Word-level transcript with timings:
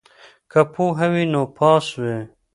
که 0.51 0.59
پوهه 0.73 1.07
وي 1.11 1.23
نو 1.33 1.41
پاس 1.57 1.85
وي. 2.01 2.17